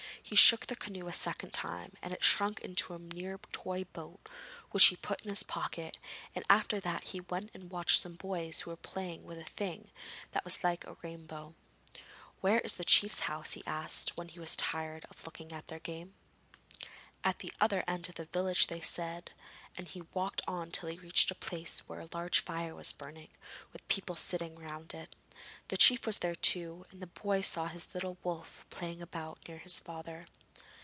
He 0.23 0.35
shook 0.37 0.67
the 0.67 0.77
canoe 0.77 1.07
a 1.09 1.13
second 1.13 1.51
time, 1.51 1.95
and 2.01 2.13
it 2.13 2.23
shrunk 2.23 2.61
into 2.61 2.93
a 2.93 2.99
mere 2.99 3.37
toy 3.51 3.83
boat 3.85 4.29
which 4.69 4.85
he 4.85 4.95
put 4.95 5.19
in 5.23 5.29
his 5.29 5.43
pocket, 5.43 5.97
and 6.33 6.45
after 6.49 6.79
that 6.79 7.05
he 7.05 7.19
went 7.19 7.49
and 7.53 7.69
watched 7.69 7.99
some 8.01 8.13
boys 8.15 8.61
who 8.61 8.69
were 8.69 8.77
playing 8.77 9.25
with 9.25 9.37
a 9.39 9.43
thing 9.43 9.91
that 10.31 10.45
was 10.45 10.63
like 10.63 10.85
a 10.85 10.95
rainbow. 11.03 11.53
'Where 12.39 12.61
is 12.61 12.75
the 12.75 12.85
chief's 12.85 13.21
house?' 13.21 13.53
he 13.53 13.63
asked 13.65 14.15
when 14.15 14.29
he 14.29 14.39
was 14.39 14.55
tired 14.55 15.03
of 15.09 15.25
looking 15.25 15.51
at 15.51 15.67
their 15.67 15.79
game. 15.79 16.13
'At 17.25 17.39
the 17.39 17.51
other 17.59 17.83
end 17.85 18.07
of 18.07 18.15
the 18.15 18.25
village,' 18.25 18.67
they 18.67 18.79
said, 18.81 19.31
and 19.77 19.89
he 19.89 20.01
walked 20.13 20.41
on 20.47 20.71
till 20.71 20.89
he 20.89 20.97
reached 20.97 21.29
a 21.31 21.35
place 21.35 21.79
where 21.89 21.99
a 22.01 22.09
large 22.13 22.39
fire 22.43 22.73
was 22.73 22.93
burning, 22.93 23.29
with 23.73 23.85
people 23.89 24.15
sitting 24.15 24.55
round 24.55 24.93
it. 24.93 25.15
The 25.69 25.77
chief 25.77 26.05
was 26.05 26.19
there 26.19 26.35
too, 26.35 26.85
and 26.91 27.01
the 27.01 27.07
boy 27.07 27.41
saw 27.41 27.67
his 27.67 27.95
little 27.95 28.17
wolf 28.21 28.65
playing 28.69 29.01
about 29.01 29.39
near 29.47 29.57
his 29.57 29.79
father. 29.79 30.27